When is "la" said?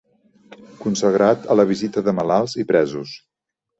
1.59-1.65